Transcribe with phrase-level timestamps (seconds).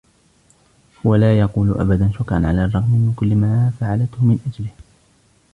[1.05, 4.71] هو لا يقول أبداً شكراً على الرغم من كل ما فعلته من أجله.